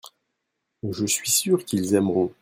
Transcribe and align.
je 0.89 1.05
suis 1.05 1.29
sûr 1.29 1.63
qu'ils 1.63 1.93
aimeront. 1.93 2.33